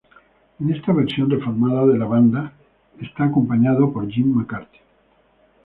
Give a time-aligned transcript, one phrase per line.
[0.59, 2.53] En esta versión reformada de la banda,
[2.99, 4.79] es acompañado por Jim McCarty.